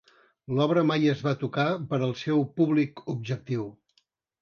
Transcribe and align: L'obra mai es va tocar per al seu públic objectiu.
L'obra 0.59 0.83
mai 0.91 1.05
es 1.11 1.21
va 1.27 1.35
tocar 1.45 1.67
per 1.93 2.01
al 2.09 2.17
seu 2.25 2.45
públic 2.59 3.07
objectiu. 3.17 3.73